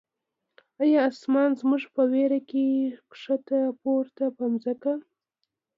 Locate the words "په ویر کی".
1.95-2.67